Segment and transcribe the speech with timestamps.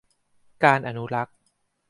[0.63, 1.35] การอนุรักษ์